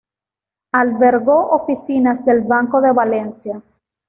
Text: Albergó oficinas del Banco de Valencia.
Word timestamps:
Albergó 0.73 1.51
oficinas 1.51 2.25
del 2.25 2.41
Banco 2.41 2.81
de 2.81 2.91
Valencia. 2.91 3.61